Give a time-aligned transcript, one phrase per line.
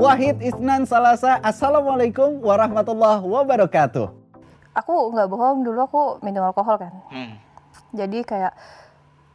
[0.00, 1.36] Wahid Isnan Salasa.
[1.44, 4.08] Assalamualaikum warahmatullahi wabarakatuh.
[4.72, 6.94] Aku nggak bohong dulu aku minum alkohol kan.
[7.12, 7.36] Hmm.
[7.92, 8.56] Jadi kayak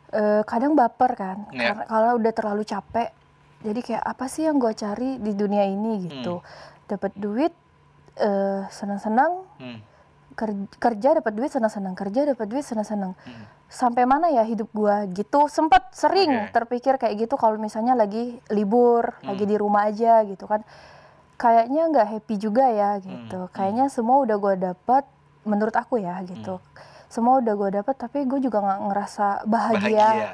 [0.10, 1.38] eh, kadang baper kan.
[1.54, 1.70] Ya.
[1.70, 3.14] Karena kalau udah terlalu capek.
[3.62, 6.42] Jadi kayak apa sih yang gue cari di dunia ini gitu.
[6.90, 7.54] Dapat duit
[8.18, 9.46] eh, senang-senang.
[9.62, 9.80] Hmm.
[10.36, 13.46] Ker- kerja dapat duit senang-senang kerja dapat duit senang-senang Hmm.
[13.76, 16.52] Sampai mana ya hidup gua gitu sempat sering Oke.
[16.56, 19.36] terpikir kayak gitu kalau misalnya lagi libur Hmm.
[19.36, 20.64] lagi di rumah aja gitu kan
[21.36, 23.52] kayaknya nggak happy juga ya gitu Hmm.
[23.52, 25.04] kayaknya semua udah gua dapat
[25.44, 26.68] menurut aku ya gitu Hmm.
[27.06, 30.32] semua udah gua dapat tapi gue juga nggak ngerasa bahagia, Bahagia.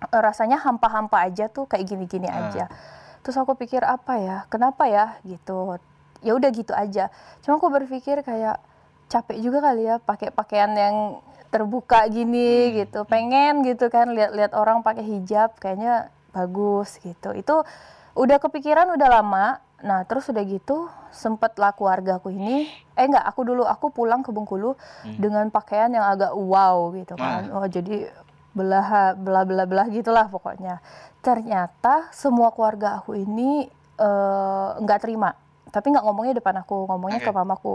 [0.00, 2.48] Eh, rasanya hampa-hampa aja tuh kayak gini-gini Ah.
[2.48, 2.64] aja
[3.20, 5.76] terus aku pikir apa ya kenapa ya gitu
[6.20, 7.08] ya udah gitu aja
[7.40, 8.56] cuma aku berpikir kayak
[9.10, 11.18] capek juga kali ya pakai pakaian yang
[11.50, 12.74] terbuka gini Hmm.
[12.80, 13.00] gitu.
[13.04, 17.34] Pengen gitu kan lihat-lihat orang pakai hijab kayaknya bagus gitu.
[17.34, 17.66] Itu
[18.14, 19.46] udah kepikiran udah lama.
[19.82, 24.22] Nah terus udah gitu sempet lah keluarga aku ini eh enggak aku dulu aku pulang
[24.22, 25.18] ke Bengkulu Hmm.
[25.18, 27.50] dengan pakaian yang agak wow gitu kan.
[27.50, 28.06] Oh jadi
[28.54, 30.78] belah belah belah belah gitulah pokoknya.
[31.20, 33.66] Ternyata semua keluarga aku ini
[33.98, 35.34] eh, nggak terima.
[35.66, 37.26] Tapi nggak ngomongnya depan aku ngomongnya Oke.
[37.26, 37.74] ke mamaku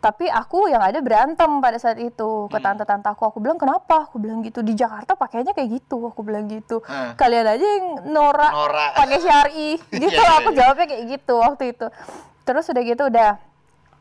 [0.00, 2.64] tapi aku yang ada berantem pada saat itu ke Hmm.
[2.64, 6.48] tante-tante aku aku bilang kenapa aku bilang gitu di Jakarta pakainya kayak gitu aku bilang
[6.48, 7.12] gitu Ah.
[7.14, 8.90] kalian aja yang norak Norak.
[8.96, 9.70] pakai syari
[10.02, 10.58] gitu Iya, aku iya.
[10.58, 11.86] jawabnya kayak gitu waktu itu
[12.42, 13.32] terus udah gitu udah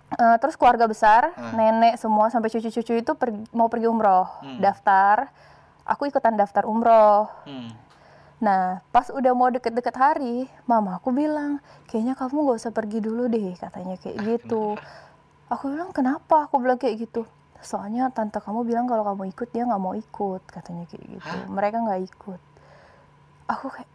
[0.10, 1.54] Eh, terus keluarga besar Hmm.
[1.54, 4.58] nenek semua sampai cucu-cucu itu pergi- mau pergi umroh Hmm.
[4.58, 5.30] daftar
[5.86, 7.70] aku ikutan daftar umroh Hmm.
[8.40, 13.28] Nah, pas udah mau deket-deket hari, mama aku bilang, kayaknya kamu gak usah pergi dulu
[13.28, 14.80] deh, katanya kayak gitu.
[15.50, 16.46] Aku bilang, kenapa?
[16.46, 17.26] Aku bilang kayak gitu.
[17.60, 21.38] Soalnya tante kamu bilang kalau kamu ikut, dia nggak mau ikut, katanya kayak gitu.
[21.50, 22.42] Mereka nggak ikut.
[23.50, 23.90] Aku kayak,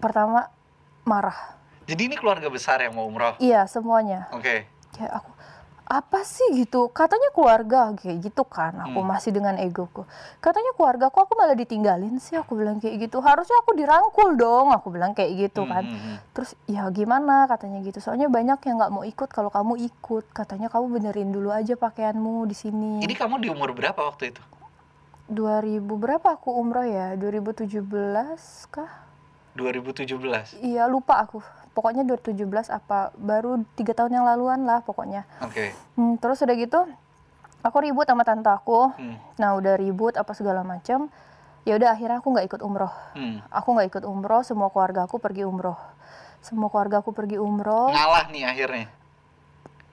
[0.00, 0.48] pertama
[1.04, 1.60] marah.
[1.84, 3.36] Jadi ini keluarga besar yang mau umroh.
[3.36, 4.32] Iya, semuanya.
[4.32, 4.64] Oke.
[4.96, 5.30] Kayak aku,
[5.84, 6.88] apa sih gitu?
[6.88, 8.72] Katanya keluarga, kayak gitu kan.
[8.88, 9.08] Aku Hmm.
[9.08, 10.08] masih dengan egoku.
[10.40, 12.34] Katanya keluarga, kok aku malah ditinggalin sih?
[12.34, 13.20] Aku bilang kayak gitu.
[13.20, 14.72] Harusnya aku dirangkul dong.
[14.72, 15.84] Aku bilang kayak gitu Hmm, kan.
[15.84, 16.16] hmm, hmm.
[16.32, 18.00] Terus ya gimana katanya gitu.
[18.00, 20.24] Soalnya banyak yang nggak mau ikut kalau kamu ikut.
[20.32, 22.92] Katanya kamu benerin dulu aja pakaianmu di sini.
[23.04, 24.40] Ini kamu di umur berapa waktu itu?
[25.24, 27.12] 2000 berapa aku umroh ya?
[27.16, 27.76] 2017
[28.68, 28.88] kah?
[29.54, 30.56] 2017.
[30.58, 31.40] Iya lupa aku.
[31.74, 35.26] Pokoknya 2017 apa baru tiga tahun yang laluan lah pokoknya.
[35.42, 35.74] Oke.
[35.98, 36.86] Hmm, terus udah gitu
[37.64, 38.92] aku ribut sama tante aku.
[38.94, 39.16] Hmm.
[39.40, 41.08] Nah udah ribut apa segala macam.
[41.64, 42.92] Ya udah akhirnya aku nggak ikut umroh.
[43.16, 43.40] Hmm.
[43.48, 44.44] Aku nggak ikut umroh.
[44.44, 45.80] Semua keluarga aku pergi umroh.
[46.44, 47.88] Semua keluarga aku pergi umroh.
[47.88, 48.86] Ngalah nih akhirnya.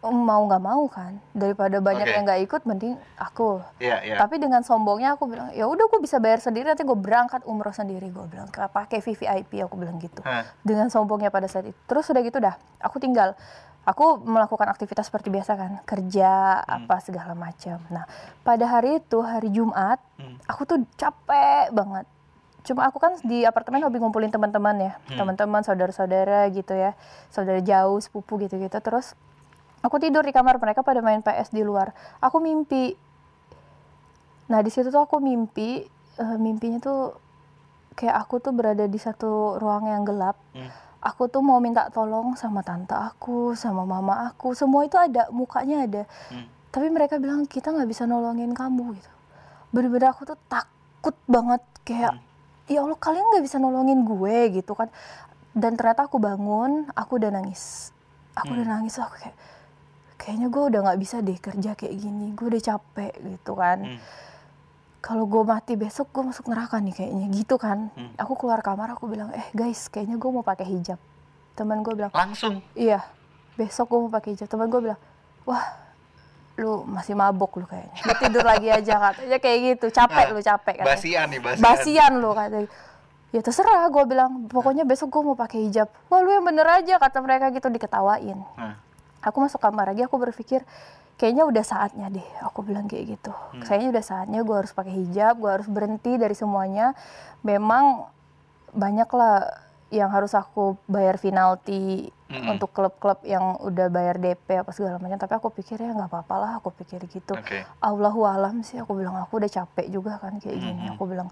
[0.04, 2.12] Mau nggak mau kan daripada banyak Oke.
[2.12, 4.16] yang nggak ikut mending aku Iya, iya.
[4.18, 7.70] tapi dengan sombongnya aku bilang ya udah gue bisa bayar sendiri nanti gue berangkat umroh
[7.72, 10.50] sendiri gue bilang "Nggak pakai VVIP aku bilang gitu Hah.
[10.60, 13.38] dengan sombongnya pada saat itu terus udah gitu dah aku tinggal
[13.82, 16.32] aku melakukan aktivitas seperti biasa kan kerja
[16.62, 16.86] Hmm.
[16.86, 20.42] apa segala macam nah pada hari itu hari Jumat Hmm.
[20.44, 22.10] aku tuh capek banget
[22.62, 25.18] cuma aku kan di apartemen hobi ngumpulin teman-teman ya Hmm.
[25.20, 26.98] teman-teman saudara-saudara gitu ya
[27.28, 29.14] saudara jauh sepupu gitu-gitu terus
[29.82, 31.92] aku tidur di kamar mereka pada main PS di luar.
[32.22, 32.94] Aku mimpi.
[34.50, 35.82] Nah di situ tuh aku mimpi
[36.22, 37.18] eh, mimpinya tuh
[37.98, 40.38] kayak aku tuh berada di satu ruang yang gelap.
[40.56, 40.72] Hmm.
[41.02, 44.54] aku tuh mau minta tolong sama tante aku sama mama aku.
[44.54, 46.04] Semua itu ada mukanya ada.
[46.30, 46.46] Hmm.
[46.72, 49.12] tapi mereka bilang kita nggak bisa nolongin kamu gitu.
[49.76, 52.16] Bener-bener aku tuh takut banget kayak
[52.72, 54.88] ya Allah kalian nggak bisa nolongin gue gitu kan.
[55.52, 57.92] Dan ternyata aku bangun aku udah nangis.
[58.38, 59.36] Aku udah nangis aku kayak
[60.22, 63.82] kayaknya gue udah nggak bisa deh kerja kayak gini gue udah capek gitu kan.
[63.82, 64.00] Hmm.
[65.02, 67.90] kalau gue mati besok gue masuk neraka nih kayaknya gitu kan.
[67.98, 68.14] Hmm.
[68.16, 71.02] aku keluar kamar aku bilang eh guys kayaknya gue mau pakai hijab.
[71.52, 72.62] Teman gue bilang Langsung.
[72.72, 73.02] iya
[73.58, 74.46] besok gue mau pakai hijab.
[74.46, 75.00] Teman gue bilang
[75.42, 75.66] wah
[76.54, 77.98] lu masih mabok lu kayaknya.
[78.06, 79.86] Lu tidur lagi aja katanya kayak gitu.
[79.90, 80.94] Capek Nah, lu capek katanya.
[80.94, 81.64] Basian nih, basian.
[81.66, 82.70] basian lu katanya.
[83.32, 84.46] Ya terserah gue bilang.
[84.46, 85.90] Pokoknya besok gue mau pakai hijab.
[86.12, 88.38] Wah lu yang bener aja kata mereka gitu diketawain.
[88.62, 88.78] Hah.
[89.22, 90.62] Aku masuk kamar lagi aku berpikir
[91.14, 93.32] kayaknya udah saatnya deh aku bilang kayak gitu
[93.62, 96.98] kayaknya udah saatnya gue harus pakai hijab gue harus berhenti dari semuanya
[97.42, 98.10] memang
[98.72, 99.46] banyak lah
[99.92, 102.48] yang harus aku bayar penalti Mm-mm.
[102.50, 106.36] untuk klub-klub yang udah bayar DP apa segala macam tapi aku pikir ya nggak apa-apa
[106.38, 107.68] lah aku pikir gitu Oke.
[107.78, 110.96] Allahu alam sih aku bilang aku udah capek juga kan kayak gini Mhm.
[110.96, 111.28] aku bilang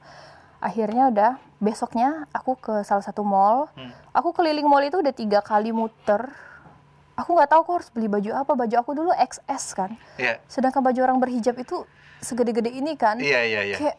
[0.59, 3.95] akhirnya udah besoknya aku ke salah satu mall Hmm.
[4.11, 6.27] aku keliling mall itu udah tiga kali muter
[7.19, 8.51] aku nggak tahu aku harus beli baju apa.
[8.55, 9.91] Baju aku dulu XS kan.
[10.15, 10.39] Iya.
[10.47, 11.83] sedangkan baju orang berhijab itu
[12.19, 13.19] segede-gede ini kan.
[13.19, 13.75] Iya, iya, iya.
[13.75, 13.97] kayak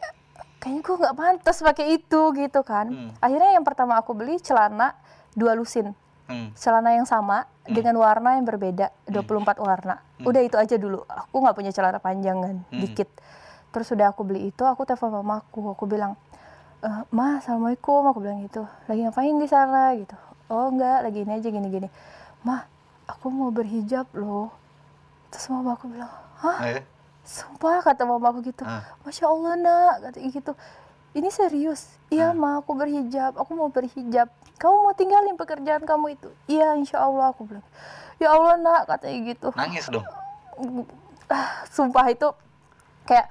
[0.57, 2.89] kayaknya gue nggak pantas pakai itu gitu kan.
[2.89, 3.09] Hmm.
[3.17, 4.97] akhirnya yang pertama aku beli celana
[5.33, 5.93] dua lusin.
[6.31, 6.47] Hmm.
[6.55, 9.99] celana yang sama dengan warna yang berbeda 24 warna.
[10.23, 11.03] Udah itu aja dulu.
[11.03, 12.79] Aku nggak punya celana panjang kan Hmm.
[12.79, 13.09] dikit.
[13.71, 15.75] Terus udah aku beli itu aku telepon mamaku.
[15.75, 16.15] Aku bilang
[16.79, 18.07] "Eh, ma assalamualaikum.
[18.07, 18.63] Aku bilang gitu.
[18.87, 19.91] Lagi ngapain di sana?
[19.91, 20.15] Gitu.
[20.47, 21.87] Oh enggak lagi ini aja gini gini
[22.43, 22.65] ma
[23.11, 24.51] aku mau berhijab loh.
[25.31, 26.59] Terus mama aku bilang hah?
[26.67, 26.83] Eh,
[27.23, 28.63] sumpah kata mama aku gitu.
[28.63, 28.83] Ah.
[29.03, 30.53] masya allah nak kata gitu.
[31.11, 31.91] Ini serius?
[32.07, 32.37] Iya Ah.
[32.37, 33.35] ma aku berhijab.
[33.35, 34.31] Aku mau berhijab.
[34.55, 36.29] Kamu mau tinggalin pekerjaan kamu itu?
[36.47, 37.65] Iya insya allah aku bilang.
[38.21, 39.49] Ya allah nak katanya gitu.
[39.57, 40.05] Nangis dong.
[41.31, 42.27] ah, sumpah itu
[43.07, 43.27] kayak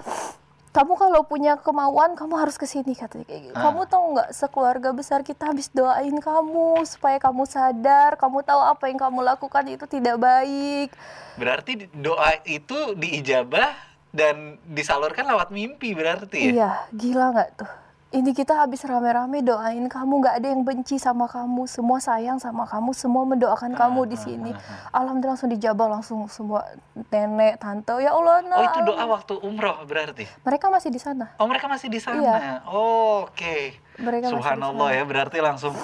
[0.71, 3.55] kamu kalau punya kemauan kamu harus ke sini katanya kayak gitu.
[3.59, 3.63] Ah.
[3.71, 8.87] Kamu tahu nggak sekeluarga besar kita habis doain kamu supaya kamu sadar, kamu tahu apa
[8.87, 10.95] yang kamu lakukan itu tidak baik.
[11.35, 13.75] Berarti doa itu diijabah
[14.15, 16.53] dan disalurkan lewat mimpi berarti ya?
[16.55, 17.71] Iya, gila nggak tuh?
[18.11, 22.67] Ini kita habis rame-rame doain kamu, nggak ada yang benci sama kamu, semua sayang sama
[22.67, 24.51] kamu, semua mendoakan kamu di sini.
[24.91, 26.67] Alhamdulillah langsung dijabah langsung semua
[27.15, 28.59] nenek, tante, ya Allah nak.
[28.59, 30.27] Oh itu doa waktu umroh berarti?
[30.43, 31.31] Mereka masih di sana.
[31.39, 32.19] Oh mereka masih di sana?
[32.19, 32.35] Iya.
[32.67, 33.79] Oh, Oke.
[34.03, 35.75] Mereka masih di Subhanallah ya berarti langsung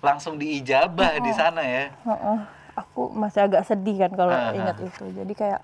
[0.00, 1.92] langsung diijabah di sana ya?
[2.00, 2.38] Heeh.
[2.80, 4.88] Aku masih agak sedih kan kalau Ah, ingat ah.
[4.88, 5.04] itu.
[5.12, 5.60] Jadi kayak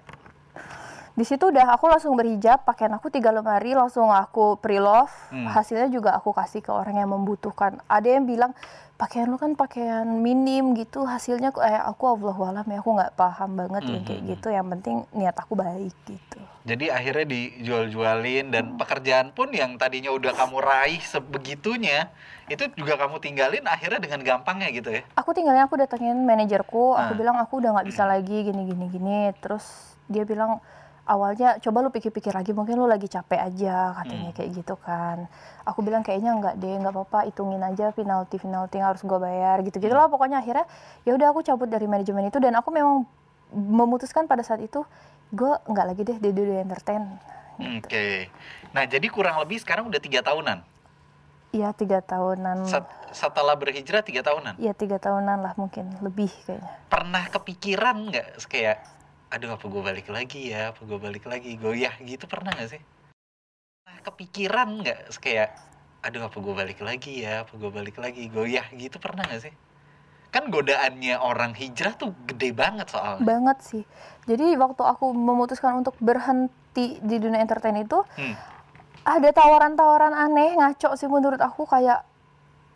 [1.21, 5.13] di situ udah aku langsung berhijab, pakaian aku tiga lemari langsung aku pre-love.
[5.29, 5.45] Hmm.
[5.45, 7.77] Hasilnya juga aku kasih ke orang yang membutuhkan.
[7.93, 8.57] Ada yang bilang
[8.97, 13.53] pakaian lu kan pakaian minim gitu, hasilnya kok eh, aku Allah ya aku nggak paham
[13.53, 14.31] banget yang kayak Hmm.
[14.33, 14.49] gitu.
[14.49, 16.41] Yang penting niat aku baik gitu.
[16.65, 22.09] Jadi akhirnya dijual-jualin dan pekerjaan pun yang tadinya udah kamu raih sebegitunya
[22.49, 25.05] itu juga kamu tinggalin akhirnya dengan gampangnya gitu ya?
[25.21, 27.17] Aku tinggalnya aku datengin manajerku, aku Ah.
[27.17, 29.19] bilang aku udah nggak bisa lagi gini gini gini.
[29.45, 29.69] Terus
[30.09, 30.65] dia bilang
[31.05, 34.37] awalnya coba lu pikir-pikir lagi mungkin lu lagi capek aja katanya Hmm.
[34.37, 35.29] kayak gitu kan.
[35.63, 39.61] Aku bilang kayaknya nggak deh nggak apa-apa hitungin aja penalti penalti yang harus gue bayar
[39.61, 40.67] gitu gitulah pokoknya akhirnya
[41.03, 43.05] ya udah aku cabut dari manajemen itu dan aku memang
[43.51, 44.83] memutuskan pada saat itu
[45.31, 47.07] gue nggak lagi deh di dunia entertain.
[47.77, 48.33] Oke.
[48.71, 50.65] Nah jadi kurang lebih sekarang udah tiga tahunan.
[51.51, 54.55] Iya tiga tahunan, Set- setelah berhijrah tiga tahunan.
[54.57, 56.71] iya tiga tahunan lah mungkin lebih kayaknya.
[56.87, 58.79] Pernah kepikiran nggak kayak,
[59.31, 62.83] aduh apa gue balik lagi ya, apa gue balik lagi, goyah gitu pernah nggak sih?
[63.87, 65.55] Pernah kepikiran nggak kayak,
[66.03, 69.55] aduh apa gue balik lagi ya, apa gue balik lagi, goyah gitu pernah nggak sih?
[70.35, 73.23] Kan godaannya orang hijrah tuh gede banget soalnya.
[73.23, 73.85] banget sih.
[74.27, 78.35] Jadi waktu aku memutuskan untuk berhenti di dunia entertain itu Hmm.
[79.07, 82.03] ada tawaran-tawaran aneh ngaco sih menurut aku kayak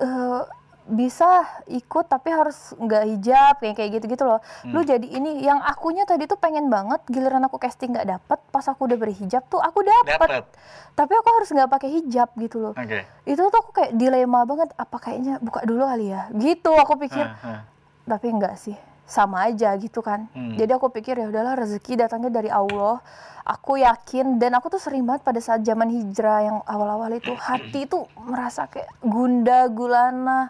[0.03, 0.43] eh,
[0.85, 4.41] bisa ikut tapi harus nggak hijab kayak kayak gitu-gitu loh.
[4.65, 4.87] Lu Hmm.
[4.87, 8.85] jadi ini yang akunya tadi tuh pengen banget giliran aku casting nggak dapet pas aku
[8.85, 10.17] udah berhijab tuh aku dapet.
[10.21, 10.45] Dapat.
[10.93, 12.73] Tapi aku harus nggak pakai hijab gitu loh.
[12.73, 13.01] Oke.
[13.25, 16.29] Itu tuh aku kayak dilema banget apa kayaknya buka dulu kali ya.
[16.31, 17.61] Gitu aku pikir Ah, ah.
[18.05, 20.27] tapi enggak sih sama aja gitu kan.
[20.33, 20.57] Hmm.
[20.57, 23.01] jadi aku pikir ya udahlah rezeki datangnya dari Allah.
[23.45, 27.85] Aku yakin dan aku tuh sering banget pada saat zaman hijrah yang awal-awal itu hati
[27.85, 30.49] itu merasa kayak gunda gulana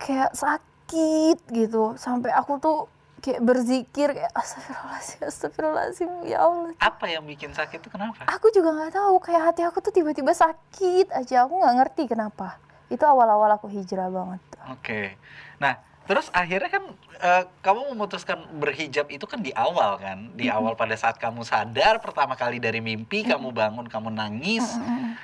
[0.00, 1.92] kayak sakit gitu.
[2.00, 2.78] Sampai aku tuh
[3.20, 6.72] kayak berzikir kayak astagfirullahaladzim astagfirullahaladzim ya Allah.
[6.80, 8.24] Apa yang bikin sakit itu kenapa?
[8.24, 11.44] aku juga nggak tahu kayak hati aku tuh tiba-tiba sakit aja.
[11.44, 12.56] Aku nggak ngerti kenapa.
[12.88, 14.40] Itu awal-awal aku hijrah banget.
[14.72, 15.20] Oke.
[15.60, 15.74] Nah,
[16.06, 16.84] terus akhirnya kan
[17.18, 20.30] eh, kamu memutuskan berhijab itu kan di awal kan?
[20.38, 24.64] Di awal pada saat kamu sadar pertama kali dari mimpi, kamu bangun, kamu nangis,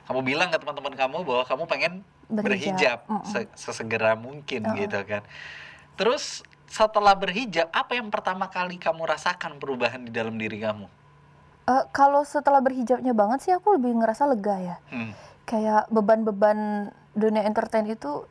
[0.04, 1.92] kamu bilang ke teman-teman kamu bahwa kamu pengen
[2.26, 2.98] berhijab, Berhijab.
[3.06, 3.30] Mm-mm.
[3.30, 4.78] se- sesegera mungkin Mm-mm.
[4.82, 5.22] gitu kan.
[5.94, 10.88] Terus setelah berhijab, apa yang pertama kali kamu rasakan perubahan di dalam diri kamu?
[11.62, 14.76] Eh, kalau setelah berhijabnya banget sih aku lebih ngerasa lega ya.
[14.90, 15.12] Hmm.
[15.46, 18.24] Kayak beban-beban dunia entertain itu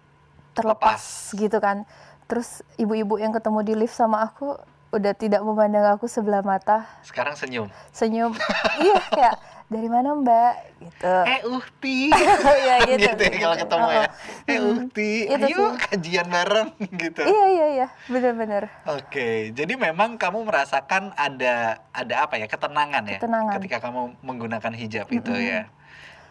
[0.51, 1.85] terlepas gitu kan.
[2.31, 4.55] Terus ibu-ibu yang ketemu di lift sama aku
[4.89, 7.67] udah tidak memandang aku sebelah mata, Sekarang senyum.
[7.91, 8.31] senyum.
[8.81, 9.35] iya kayak
[9.67, 11.15] dari mana Mbak gitu.
[11.25, 11.99] Eh, Uhti.
[12.61, 13.03] Iya gitu.
[13.05, 14.03] gitu ya kalau ketemu ya.
[14.03, 14.09] Eh,
[14.51, 14.67] Mm.
[14.67, 15.79] Uhti, Itu ayo sih.
[15.85, 17.21] kajian bareng gitu.
[17.21, 18.67] Iya iya iya, bener-bener.
[18.85, 21.55] Oke, jadi memang kamu merasakan ada
[21.91, 23.53] ada apa ya ketenangan ya Ketenangan.
[23.59, 25.67] ketika kamu menggunakan hijab itu ya.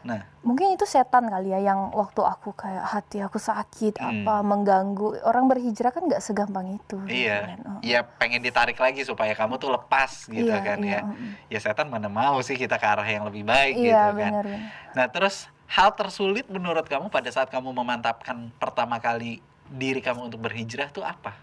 [0.00, 4.24] Nah, Mungkin itu setan kali ya yang waktu aku kayak hati aku sakit Hmm.
[4.24, 5.20] apa mengganggu.
[5.22, 6.96] Orang berhijrah kan nggak segampang itu.
[7.04, 7.58] iya, kan.
[7.68, 7.80] Oh.
[7.82, 11.00] ya pengen ditarik lagi supaya kamu tuh lepas gitu Iya, kan iya, ya.
[11.46, 14.32] Ya setan mana mau sih kita ke arah yang lebih baik Iya gitu kan.
[14.32, 14.60] benar benar.
[14.90, 19.38] Nah, terus hal tersulit menurut kamu pada saat kamu memantapkan pertama kali
[19.68, 21.36] diri kamu untuk berhijrah tuh apa?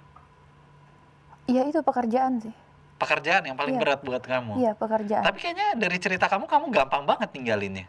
[1.46, 2.52] Iya itu pekerjaan sih.
[2.98, 3.82] Pekerjaan yang paling Iya.
[3.86, 4.58] berat buat kamu.
[4.58, 5.22] Iya pekerjaan.
[5.22, 7.86] Tapi kayaknya dari cerita kamu kamu gampang banget tinggalinnya.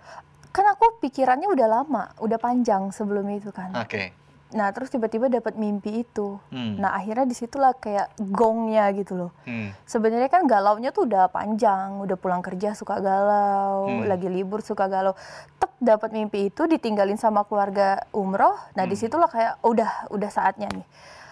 [0.59, 3.71] Kan aku pikirannya udah lama, udah panjang sebelum itu kan.
[3.79, 4.11] Oke.
[4.49, 6.41] Nah terus tiba-tiba dapat mimpi itu.
[6.49, 6.81] Hmm.
[6.81, 9.31] Nah akhirnya di situlah kayak gongnya gitu loh.
[9.45, 9.71] Hmm.
[9.85, 14.09] Sebenarnya kan galaunya tuh udah panjang, udah pulang kerja suka galau, Hmm.
[14.09, 15.13] lagi libur suka galau.
[15.61, 18.59] Tep dapat mimpi itu ditinggalin sama keluarga umroh.
[18.75, 18.91] Nah Hmm.
[18.91, 20.87] di situlah kayak "Oh, udah udah saatnya nih.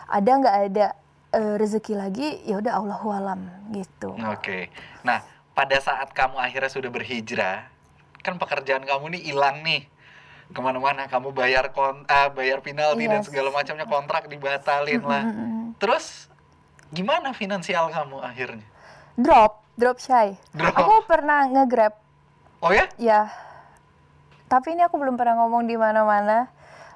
[0.06, 0.86] Ada nggak ada
[1.32, 2.28] eh, rezeki lagi?
[2.46, 4.14] Ya udah Allahu alam gitu.
[4.30, 4.70] Oke.
[5.02, 5.20] Nah,
[5.52, 7.66] pada saat kamu akhirnya sudah berhijrah,
[8.26, 9.86] kan pekerjaan kamu nih hilang nih.
[10.50, 13.30] Ke mana-mana kamu bayar kon, ah, bayar penalti dan Yes.
[13.30, 15.24] segala macamnya kontrak dibatalin lah.
[15.78, 16.26] Terus
[16.90, 18.66] gimana finansial kamu akhirnya?
[19.14, 20.34] Drop, drop shy.
[20.50, 20.74] Drop.
[20.74, 21.94] Aku pernah nge-grab
[22.60, 22.86] Oh ya?
[22.96, 23.30] ya.
[24.46, 26.46] Tapi ini aku belum pernah ngomong di mana-mana.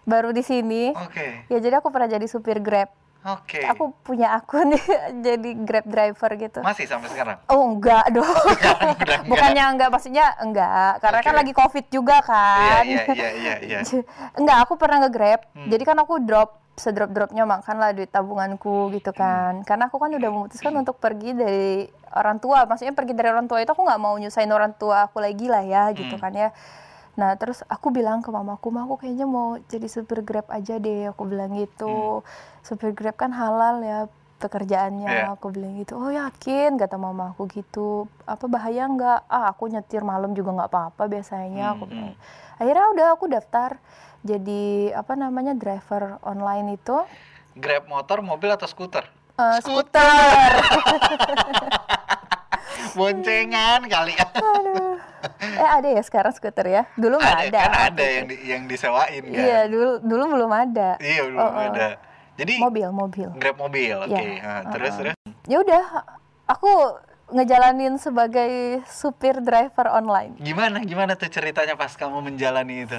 [0.07, 0.95] Baru di sini.
[0.97, 1.47] Oke.
[1.51, 2.91] Ya jadi aku pernah jadi supir Grab.
[3.21, 3.61] Oke.
[3.63, 4.73] Aku punya akun
[5.27, 6.61] jadi Grab driver gitu.
[6.61, 7.37] Masih sampai sekarang?
[7.47, 8.25] Oh enggak dong.
[8.25, 9.21] Udah enggak.
[9.29, 11.41] Bukannya enggak maksudnya enggak, karena kan Oke.
[11.45, 12.83] lagi Covid juga Iya, kan.
[12.85, 13.79] iya, iya, iya, iya.
[14.41, 15.41] enggak, aku pernah nge-Grab.
[15.53, 15.69] Hmm.
[15.69, 19.21] Jadi kan aku drop sedrop-dropnya makan lah duit tabunganku gitu Hmm.
[19.21, 19.55] kan.
[19.63, 22.65] Karena aku kan udah memutuskan untuk pergi dari orang tua.
[22.65, 25.61] Maksudnya pergi dari orang tua itu aku nggak mau nyusahin orang tua aku lagi lah
[25.61, 26.23] ya gitu Hmm.
[26.23, 26.49] kan ya.
[27.19, 31.11] Nah terus aku bilang ke mamaku, mah aku kayaknya mau jadi supir Grab aja deh.
[31.11, 32.23] Aku bilang gitu.
[32.63, 33.99] Supir Grab kan halal ya
[34.39, 35.09] pekerjaannya.
[35.11, 35.25] Iya.
[35.35, 35.99] Aku bilang gitu.
[35.99, 36.79] Oh yakin?
[36.79, 38.07] Kata mama aku gitu.
[38.25, 39.27] Apa bahaya nggak?
[39.27, 41.75] Ah aku nyetir malam juga nggak apa-apa biasanya.
[41.75, 42.15] Aku Hmm, bilang.
[42.61, 43.81] Akhirnya udah aku daftar
[44.21, 46.97] jadi apa namanya driver online itu
[47.57, 49.11] Grab motor, mobil atau skuter?
[49.35, 50.53] Eh, Skuter.
[50.61, 51.69] skuter.
[52.95, 54.27] Boncengan kali ya.
[54.35, 54.97] Aduh.
[55.41, 56.83] Eh ada ya sekarang skuter ya?
[56.97, 57.61] Dulu nggak ada, ada.
[57.61, 59.37] kan ada yang di, yang disewain kan?
[59.37, 60.97] Iya dulu dulu belum ada.
[60.97, 61.61] Iya, belum Oh, oh.
[61.71, 61.89] ada.
[62.41, 63.29] Jadi Mobil mobil.
[63.37, 64.17] Grab mobil, oke.
[64.17, 64.41] Iya.
[64.41, 65.01] Nah, terus Uh-uh.
[65.13, 65.15] terus.
[65.45, 65.85] Ya udah
[66.49, 66.71] aku
[67.31, 70.41] ngejalanin sebagai supir driver online.
[70.41, 72.99] Gimana gimana tuh ceritanya pas kamu menjalani itu?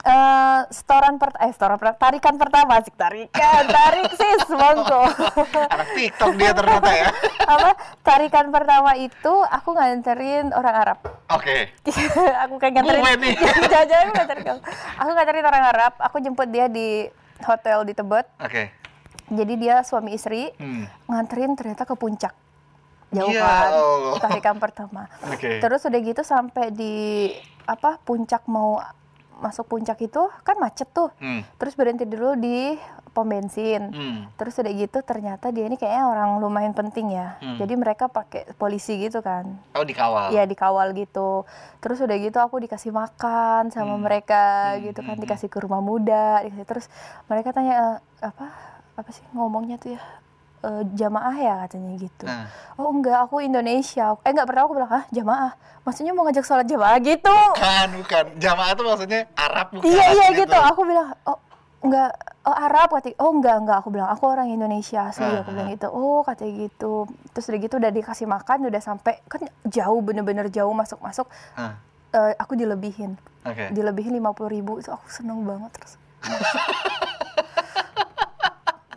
[0.00, 5.04] Eh setoran per eh setoran per tarikan pertama sih tarikan tarik sis monggo.
[5.76, 7.08] Anak TikTok dia ternyata ya.
[7.52, 10.98] apa tarikan pertama itu aku nganterin orang Arab.
[11.36, 11.76] Oke.
[12.48, 14.44] aku kayak nganterin aku nganterin.
[15.04, 17.04] Aku nganterin orang Arab, aku jemput dia di
[17.44, 18.24] hotel di Tebet.
[18.40, 18.72] Oke.
[19.30, 20.88] Jadi dia suami istri Hmm.
[21.06, 22.32] nganterin ternyata ke puncak.
[23.10, 23.68] Jauh Ya kan?
[23.74, 24.16] Allah.
[24.16, 25.12] Tarikan pertama.
[25.28, 25.60] Oke.
[25.60, 26.94] Terus udah gitu sampai di
[27.66, 28.80] apa puncak mau
[29.40, 31.08] masuk puncak itu kan macet tuh.
[31.16, 31.40] Hmm.
[31.56, 32.76] Terus berhenti dulu di
[33.10, 33.90] pom bensin.
[33.90, 34.18] Hmm.
[34.36, 37.34] Terus udah gitu ternyata dia ini kayaknya orang lumayan penting ya.
[37.38, 37.56] Hmm.
[37.56, 39.48] Jadi mereka pakai polisi gitu kan.
[39.72, 40.30] Oh dikawal.
[40.30, 41.42] Iya dikawal gitu.
[41.78, 44.02] Terus udah gitu aku dikasih makan sama Hmm.
[44.02, 46.40] mereka Hmm, gitu kan, hmm, dikasih ke rumah muda.
[46.42, 46.86] dikasih- Terus
[47.26, 48.46] mereka tanya "Eh, apa
[48.94, 50.02] apa sih ngomongnya tuh ya
[50.60, 52.28] "Eh, jamaah ya katanya gitu.
[52.28, 52.44] Nah,
[52.76, 54.12] Oh enggak, aku Indonesia.
[54.20, 55.52] Eh enggak pertama aku bilang ah jamaah.
[55.80, 57.32] Maksudnya mau ngajak sholat jamaah gitu.
[57.56, 58.24] bukan bukan.
[58.36, 59.88] Jamaah itu maksudnya Arab bukan?
[59.88, 60.52] Iya iya gitu.
[60.52, 61.40] Aku bilang oh
[61.80, 62.12] enggak
[62.44, 63.16] oh Arab katanya.
[63.24, 65.88] Oh enggak enggak aku bilang aku orang Indonesia asli Ah, aku bilang gitu.
[65.88, 66.92] Oh katanya gitu.
[67.32, 71.24] Terus udah gitu udah dikasih makan udah sampai kan jauh bener-bener jauh masuk-masuk
[71.56, 71.80] Ah,
[72.12, 73.16] eh, aku dilebihin.
[73.48, 73.72] Oke.
[73.72, 75.96] Dilebihin 50 ribu itu aku seneng banget terus.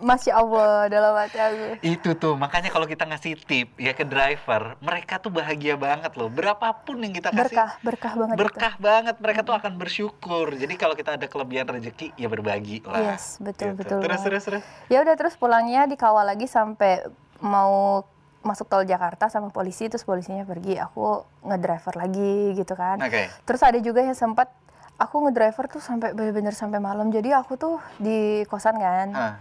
[0.04, 1.80] Masya Allah dalam hati aku.
[1.80, 6.28] Itu tuh makanya kalau kita ngasih tip ya ke driver, mereka tuh bahagia banget loh.
[6.28, 8.42] Berapapun yang kita kasih Berkah, berkah banget itu.
[8.44, 13.16] berkah banget mereka tuh akan bersyukur jadi kalau kita ada kelebihan rezeki ya berbagi lah
[13.16, 13.80] Yes, betul, Gitu.
[13.80, 14.28] betul terus banget.
[14.28, 17.08] terus terus Ya udah terus pulangnya dikawal lagi sampai
[17.40, 18.04] mau
[18.42, 23.62] masuk tol Jakarta sama polisi terus polisinya pergi aku ngedriver lagi gitu kan oke terus
[23.62, 24.52] ada juga yang sempat
[24.94, 29.34] aku ngedriver tuh sampai bener-bener sampai malam jadi aku tuh di kosan kan Ah,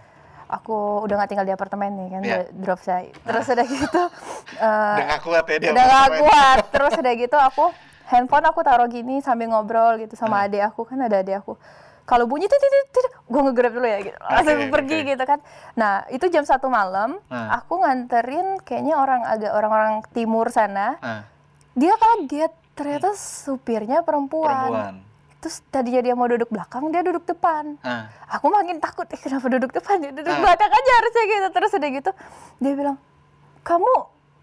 [0.53, 2.29] aku udah nggak tinggal di apartemen nih kan Iya.
[2.29, 4.03] udah drop saya terus udah gitu
[4.61, 7.65] eh, udah gak kuat ya dia udah gak kuat terus udah gitu aku
[8.05, 10.47] handphone aku taruh gini sambil ngobrol gitu sama Hmm.
[10.47, 11.57] adik aku kan ada adik aku
[12.03, 12.59] kalau bunyi tuh
[13.25, 15.09] gue ngegrab dulu ya gitu langsung Oke, pergi oke.
[15.09, 15.39] gitu kan
[15.73, 17.49] nah itu jam satu malam Hmm.
[17.51, 21.25] aku nganterin kayaknya orang agak orang-orang timur sana Ah,
[21.73, 24.53] dia kaget ternyata supirnya perempuan.
[24.69, 24.95] perempuan
[25.43, 27.75] terus tadinya dia mau duduk belakang dia duduk depan.
[27.83, 30.39] Ah, aku makin takut eh, kenapa duduk depan dia duduk Ah.
[30.39, 31.49] belakang aja harusnya gitu.
[31.51, 32.11] Terus udah gitu
[32.63, 32.97] dia bilang
[33.61, 33.93] kamu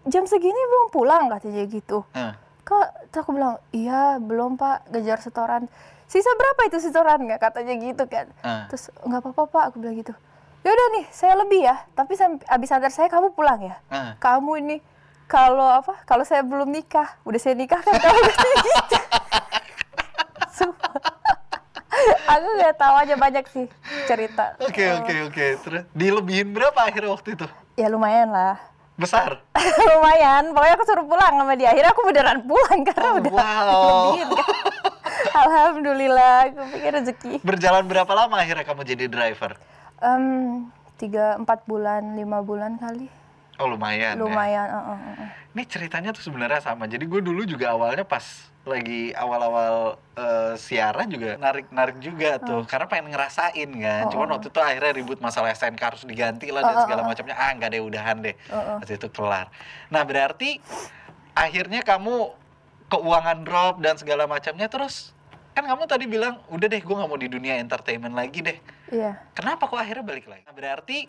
[0.06, 1.32] jam segini belum pulang?
[1.32, 2.04] Katanya gitu.
[2.12, 2.36] Ah.
[2.60, 4.92] kak terus aku bilang iya belum pak.
[4.92, 5.72] Ngejar setoran.
[6.04, 8.28] Sisa berapa itu setoran nggak katanya gitu kan.
[8.44, 8.68] Ah.
[8.68, 9.62] terus nggak apa-apa pak.
[9.72, 10.12] Aku bilang gitu
[10.60, 11.80] ya udah nih saya lebih ya.
[11.96, 13.80] Tapi abis antar saya kamu pulang ya.
[13.88, 14.12] Ah.
[14.20, 14.76] kamu ini
[15.24, 18.98] kalau apa kalau saya belum nikah udah saya nikah kan kamu gitu
[20.60, 20.92] Sumpah.
[22.32, 23.66] aku nggak tahu aja banyak sih
[24.06, 28.56] cerita oke oke oke terus dilebihin berapa akhirnya waktu itu ya lumayan lah
[28.94, 29.42] besar
[29.90, 33.42] lumayan pokoknya aku suruh pulang sama dia akhirnya aku beneran pulang karena Oh, udah wow.
[34.12, 34.48] lebihin kan.
[35.40, 37.32] Alhamdulillah, aku pikir rezeki.
[37.40, 39.56] Berjalan berapa lama akhirnya kamu jadi driver?
[40.02, 40.24] Em,
[40.96, 43.06] tiga, empat bulan, lima bulan kali.
[43.60, 44.16] Oh lumayan.
[44.16, 44.20] ya.
[44.20, 44.66] Lumayan.
[44.72, 45.28] uh, uh, uh, uh.
[45.52, 46.88] Ini ceritanya tuh sebenarnya sama.
[46.88, 48.24] Jadi gue dulu juga awalnya pas
[48.60, 54.04] lagi awal-awal eh, siaran juga narik-narik juga tuh, karena pengen ngerasain kan.
[54.04, 57.02] Oh, Cuman waktu itu akhirnya ribut masalah SNK harus diganti lah dan Oh, oh, segala
[57.08, 57.36] macamnya.
[57.40, 58.36] Ah nggak deh, udahan deh.
[58.52, 58.80] Oh.
[58.80, 59.48] Waktu itu kelar.
[59.88, 60.60] Nah berarti
[61.32, 62.36] akhirnya kamu
[62.92, 65.14] keuangan drop dan segala macamnya terus
[65.50, 68.58] kan kamu tadi bilang udah deh gue nggak mau di dunia entertainment lagi deh.
[68.92, 69.18] Iya.
[69.32, 70.44] Kenapa kok akhirnya balik lagi?
[70.44, 71.08] Nah, berarti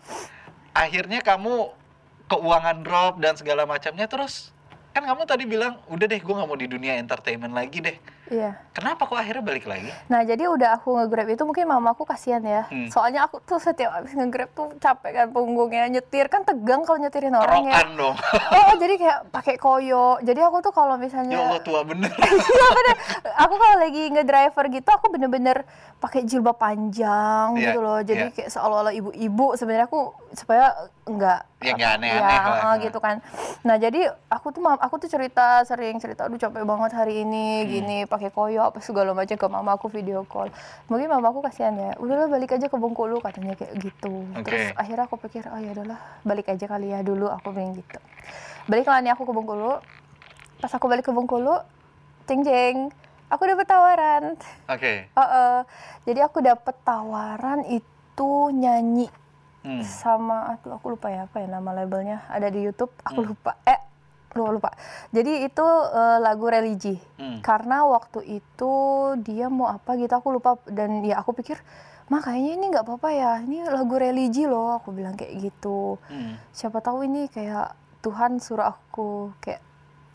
[0.72, 1.81] akhirnya kamu
[2.32, 4.56] keuangan drop dan segala macamnya terus
[4.92, 7.96] kan kamu tadi bilang udah deh gue nggak mau di dunia entertainment lagi deh.
[8.32, 8.56] Iya.
[8.72, 9.92] Kenapa kok akhirnya balik lagi?
[10.08, 12.64] Nah, jadi udah aku nge-grab itu mungkin mamaku kasihan ya.
[12.68, 12.88] Hmm.
[12.88, 15.88] Soalnya aku tuh setiap habis nge-grab tuh capek kan punggungnya.
[15.92, 17.84] Nyetir kan tegang kalau nyetirin orang ya.
[17.92, 18.16] Dong.
[18.72, 20.20] Oh, jadi kayak pakai koyo.
[20.24, 22.12] Jadi aku tuh kalau ya misalnya Allah tua bener.
[22.52, 22.96] Iya bener.
[23.48, 25.68] Aku kalau lagi ngedriver gitu aku bener-bener
[26.00, 28.00] pakai jilbab panjang Iya, gitu loh.
[28.00, 28.36] Jadi iya.
[28.36, 30.72] kayak seolah-olah ibu-ibu sebenarnya aku supaya
[31.04, 32.74] enggak Ya, nggak aneh-aneh ya, lah.
[32.74, 33.22] uh, gitu kan.
[33.62, 37.62] Nah, jadi aku tuh mam- aku tuh cerita sering cerita aduh capek banget hari ini
[37.62, 37.70] Hmm.
[37.70, 40.50] gini pakai koyo apa segala macam ke mama aku video call.
[40.90, 41.94] Mungkin mama aku kasihan ya.
[41.96, 44.26] Udahlah balik aja ke Bengkulu katanya kayak gitu.
[44.42, 44.82] Terus Oke.
[44.82, 48.02] akhirnya aku pikir oh ya udahlah balik aja kali ya dulu aku bilang gitu.
[48.66, 49.78] Baliklah nih aku ke Bengkulu.
[50.58, 51.62] Pas aku balik ke Bengkulu,
[52.26, 52.90] ting jeng,
[53.30, 54.34] aku dapet tawaran.
[54.66, 55.06] Oke.
[55.10, 55.58] Heeh.
[56.10, 59.06] Jadi aku dapet tawaran itu nyanyi
[59.62, 59.80] Hmm.
[59.80, 63.30] sama aduh aku lupa ya apa ya nama labelnya ada di YouTube aku Hmm.
[63.30, 63.78] lupa eh
[64.32, 64.70] lupa lupa
[65.10, 67.40] jadi itu eh, lagu religi Hmm.
[67.40, 68.74] karena waktu itu
[69.20, 71.62] dia mau apa gitu aku lupa dan ya aku pikir
[72.08, 76.42] mah kayaknya ini nggak apa-apa ya ini lagu religi loh aku bilang kayak gitu Hmm.
[76.50, 79.62] siapa tahu ini kayak Tuhan suruh aku kayak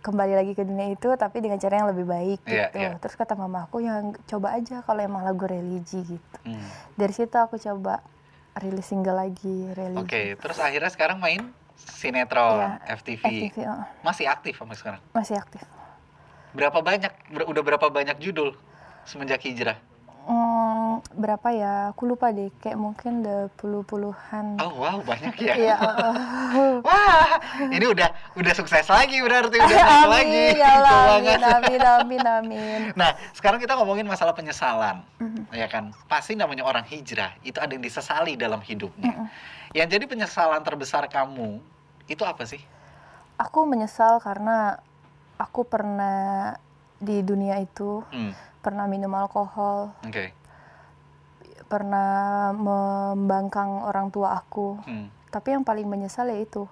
[0.02, 2.76] kembali lagi ke dunia itu tapi dengan cara yang lebih baik Iya, gitu.
[2.78, 2.90] iya.
[2.96, 6.38] Terus kata mama aku yang coba aja kalau emang lagu religi gitu.
[6.42, 6.62] Hmm.
[6.94, 8.02] Dari situ aku coba
[8.56, 9.98] rilis single lagi religi.
[9.98, 13.22] Oke, terus akhirnya sekarang main sinetron Iya, FTV.
[13.22, 15.00] FTV, uh, Masih aktif sampai sekarang.
[15.12, 15.60] masih aktif.
[16.50, 18.56] Berapa banyak ber- udah berapa banyak judul
[19.04, 19.76] semenjak hijrah?
[20.26, 21.94] Hmm, berapa ya?
[21.94, 24.58] Aku lupa deh, kayak mungkin udah puluh-puluhan.
[24.58, 25.54] Oh wow banyak ya.
[25.54, 26.82] Iya, uh.
[26.82, 31.40] Wah, ini udah udah sukses lagi berarti udah naik lagi amin, ya Allah, amin, keuangan.
[31.62, 32.80] amin, amin, amin.
[32.98, 35.46] Nah, sekarang kita ngomongin masalah penyesalan, Mhm.
[35.54, 35.94] ya kan?
[36.10, 39.14] Pasti namanya orang hijrah itu ada yang disesali dalam hidupnya.
[39.14, 39.26] Mhm.
[39.78, 41.62] Yang jadi penyesalan terbesar kamu
[42.10, 42.58] itu apa sih?
[43.38, 44.82] Aku menyesal karena
[45.38, 46.58] aku pernah
[46.98, 48.02] di dunia itu.
[48.10, 50.34] Hmm, pernah minum alkohol, Oke.
[51.66, 54.78] pernah membangkang orang tua aku.
[54.82, 56.66] Hmm, Tapi yang paling menyesal ya itu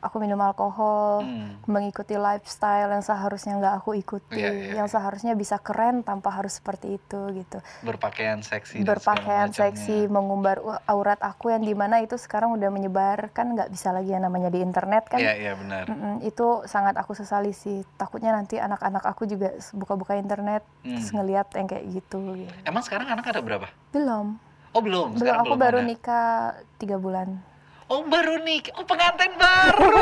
[0.00, 4.92] aku minum alkohol, hmm, mengikuti lifestyle yang seharusnya nggak aku ikuti, Iya, iya, yang iya.
[4.92, 7.60] seharusnya bisa keren tanpa harus seperti itu gitu.
[7.80, 8.80] Berpakaian seksi.
[8.80, 13.90] Berpakaian seksi, mengumbar aurat aku yang di mana itu sekarang udah menyebar kan nggak bisa
[13.90, 15.20] lagi yang namanya di internet kan.
[15.20, 15.84] Iya, iya benar.
[15.86, 17.84] Mm-mm, itu sangat aku sesali sih.
[17.94, 20.96] Takutnya nanti anak-anak aku juga buka-buka internet Hmm.
[20.96, 22.18] terus ngeliat yang kayak gitu.
[22.34, 22.52] gitu.
[22.64, 23.68] Emang sekarang anak ada berapa?
[23.90, 25.12] Belum, Oh belum.
[25.12, 25.18] belum.
[25.18, 25.86] Sekarang Aku baru ada.
[25.86, 26.30] nikah
[26.78, 27.42] tiga bulan.
[27.90, 28.62] Oh baru nih.
[28.78, 29.82] Oh pengantin baru.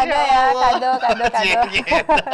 [0.00, 1.38] Kado ya, kado, kado, kado.
[1.38, 2.24] Cie, gitu.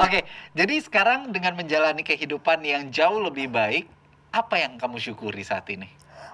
[0.00, 0.18] Oke,
[0.56, 3.84] jadi sekarang dengan menjalani kehidupan yang jauh lebih baik,
[4.30, 5.90] apa yang kamu syukuri saat ini?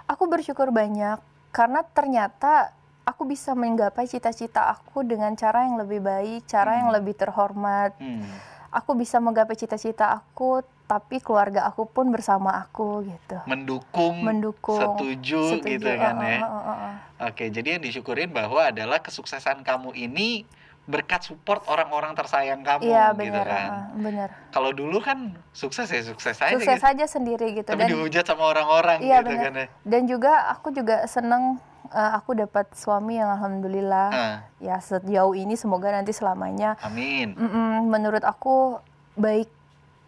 [0.07, 1.19] Aku bersyukur banyak
[1.51, 2.71] karena ternyata
[3.03, 6.97] aku bisa menggapai cita-cita aku dengan cara yang lebih baik, cara yang Hmm.
[7.03, 7.97] lebih terhormat.
[7.99, 8.23] Hmm.
[8.71, 13.38] Aku bisa menggapai cita-cita aku, tapi keluarga aku pun bersama aku gitu.
[13.46, 16.38] Mendukung, Mendukung, setuju, Setuju, gitu kan uh, ya.
[16.38, 16.94] uh, uh, uh, uh.
[17.31, 20.42] Oke, jadi yang disyukurin bahwa adalah kesuksesan kamu ini
[20.83, 23.68] berkat support orang-orang tersayang kamu Iya gitu benar, kan.
[23.70, 24.29] uh, benar.
[24.50, 25.18] Kalau dulu kan
[25.53, 26.90] sukses ya sukses aja Sukses gitu.
[26.90, 29.44] aja sendiri gitu Tapi dan dihujat sama orang-orang Iya, gitu benar.
[29.46, 29.66] kan ya.
[29.87, 35.55] dan juga aku juga seneng uh, aku dapat suami yang alhamdulillah Ah, ya sejauh ini
[35.55, 37.38] semoga nanti selamanya amin.
[37.38, 38.83] mm-mm, menurut aku
[39.14, 39.46] baik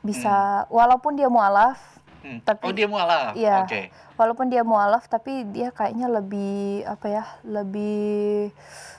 [0.03, 0.35] bisa
[0.69, 1.79] walaupun dia mualaf
[2.21, 2.39] Hmm.
[2.39, 3.35] Tapi- oh dia mualaf.
[3.35, 3.67] Iya.
[3.67, 3.91] Oke.
[4.15, 8.55] walaupun dia mualaf tapi dia kayaknya lebih apa ya lebih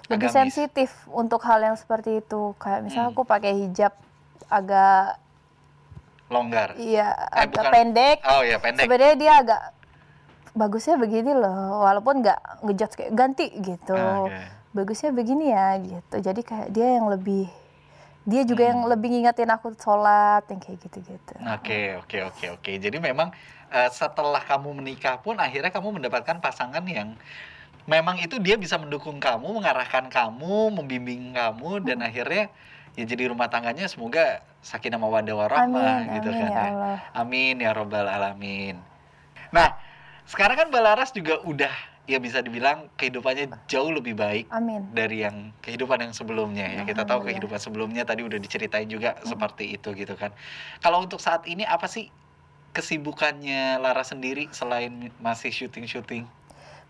[0.05, 0.35] lebih Agamis.
[0.35, 3.15] sensitif untuk hal yang seperti itu kayak misalnya Hmm.
[3.15, 3.95] aku pakai hijab
[4.49, 5.15] agak
[6.27, 6.75] Longgar.
[6.75, 7.71] iya Eh, agak bukan.
[7.71, 8.83] pendek Oh ya pendek.
[8.83, 9.61] sebenarnya dia agak
[10.51, 14.43] bagusnya begini loh walaupun nggak ngejudge kayak ganti gitu Ah, oke.
[14.73, 17.47] bagusnya begini ya gitu jadi kayak dia yang lebih
[18.23, 18.91] dia juga yang Hmm.
[18.91, 22.71] lebih ngingetin aku sholat yang kayak gitu-gitu Oke, oke, oke, oke.
[22.79, 23.29] Jadi memang
[23.73, 27.17] eh, setelah kamu menikah pun akhirnya kamu mendapatkan pasangan yang
[27.83, 32.07] memang itu dia bisa mendukung kamu, mengarahkan kamu, membimbing kamu dan Hmm.
[32.07, 32.47] akhirnya
[32.95, 36.65] ya jadi rumah tangganya semoga sakinah mawaddah warahmah gitu amin kan ya.
[36.71, 36.97] Allah.
[37.11, 38.77] Amin ya robbal alamin.
[39.51, 39.73] Nah,
[40.23, 44.91] sekarang kan Balaras juga udah ya bisa dibilang kehidupannya jauh lebih baik Amin.
[44.91, 46.81] dari yang kehidupan yang sebelumnya ya.
[46.83, 50.35] Kita tahu kehidupan sebelumnya tadi udah diceritain juga seperti itu gitu kan.
[50.83, 52.11] Kalau untuk saat ini apa sih
[52.75, 56.27] kesibukannya Lara sendiri selain masih syuting-syuting?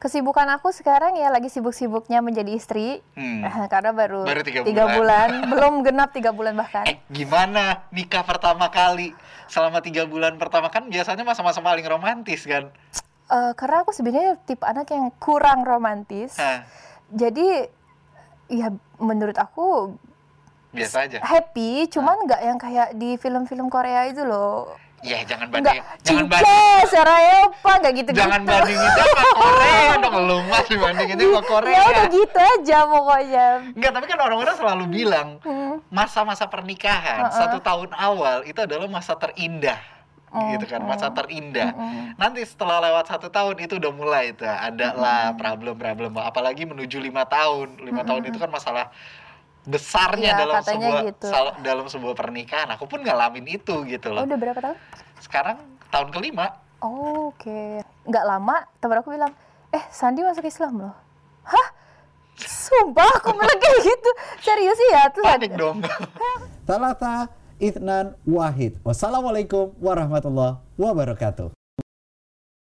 [0.02, 3.00] Kesibukan aku sekarang ya lagi sibuk-sibuknya menjadi istri.
[3.14, 3.46] Hmm.
[3.72, 5.30] Karena baru, Baru tiga tiga bulan.
[5.30, 5.30] bulan.
[5.54, 6.90] belum genap tiga bulan bahkan.
[6.90, 9.14] Eh, gimana nikah pertama kali?
[9.46, 12.74] Selama tiga bulan pertama kan biasanya masa-masa paling romantis kan?
[13.34, 16.38] Eh, karena aku sebenarnya tipe anak yang kurang romantis.
[17.10, 17.66] Jadi
[18.48, 19.98] ya menurut aku
[20.70, 21.18] biasa aja.
[21.20, 24.74] happy, cuman nggak yang kayak di film-film Korea itu loh.
[25.04, 28.22] Ya jangan Nggak banding, jangan banding, Sarajevo, nggak gitu-gitu.
[28.24, 31.74] jangan bandingin sama Korea dong lu mas dibandingin sama Korea.
[31.74, 33.48] Ya udah gitu aja pokoknya.
[33.76, 35.84] Enggak, tapi kan orang-orang selalu bilang Hmm.
[35.90, 37.36] masa-masa pernikahan Uh-uh.
[37.36, 39.76] satu tahun awal itu adalah masa terindah,
[40.34, 41.16] Mm, gitu kan, masa mm.
[41.16, 41.70] terindah.
[41.78, 42.18] Mm-mm.
[42.18, 47.22] Nanti setelah lewat satu tahun itu udah mulai tuh ada lah problem-problem, apalagi menuju lima
[47.30, 47.78] tahun.
[47.86, 48.90] Lima tahun itu kan masalah
[49.64, 51.28] besarnya Iya, dalam katanya sebuah gitu.
[51.30, 52.68] sal- dalam sebuah pernikahan.
[52.76, 54.24] Aku pun ngalamin itu gitu Oh, loh.
[54.26, 54.78] udah berapa tahun?
[55.22, 55.58] Sekarang
[55.94, 56.58] tahun kelima.
[56.82, 57.80] Oh, Oke.
[58.04, 59.32] Nggak lama, temen aku bilang,
[59.72, 60.94] eh Sandi masuk Islam loh.
[61.48, 61.68] Hah?
[62.36, 64.10] Sumpah aku bilang kayak gitu.
[64.42, 65.06] Serius ya?
[65.14, 65.78] Terus Panik dong.
[66.68, 68.76] Talata Ithnan Wahid.
[68.84, 71.63] Wassalamualaikum warahmatullahi wabarakatuh.